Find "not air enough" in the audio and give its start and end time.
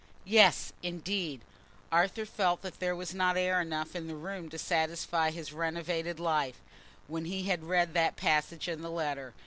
3.13-3.95